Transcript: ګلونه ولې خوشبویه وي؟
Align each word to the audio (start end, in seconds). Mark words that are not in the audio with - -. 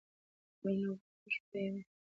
ګلونه 0.61 0.89
ولې 0.91 1.17
خوشبویه 1.21 1.69
وي؟ 1.73 1.81